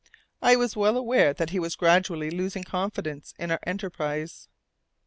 I 0.41 0.55
was 0.55 0.75
well 0.75 0.97
aware 0.97 1.31
that 1.33 1.51
he 1.51 1.59
was 1.59 1.75
gradually 1.75 2.31
losing 2.31 2.63
confidence 2.63 3.35
in 3.37 3.51
our 3.51 3.59
enterprise. 3.67 4.49